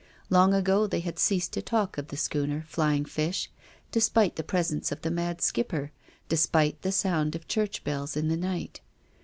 [0.31, 3.51] Long ago they had ceased to talk of the schooner" Flying Fish,"
[3.91, 5.91] despite the presence of the mad Skipper,
[6.27, 8.81] despite the sound of church bells in the night.